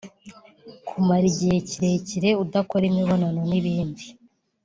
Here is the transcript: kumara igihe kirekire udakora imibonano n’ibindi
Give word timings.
kumara 0.87 1.25
igihe 1.31 1.55
kirekire 1.69 2.29
udakora 2.43 2.83
imibonano 2.91 3.39
n’ibindi 3.49 4.05